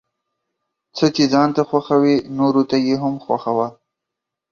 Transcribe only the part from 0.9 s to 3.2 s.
څه چې ځان ته خوښوې نوروته يې هم